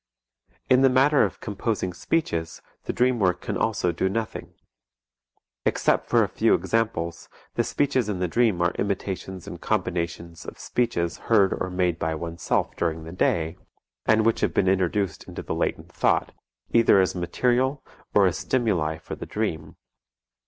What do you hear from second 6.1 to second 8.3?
a few examples, the speeches in the